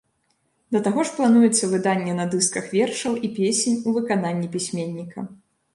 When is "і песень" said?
3.25-3.77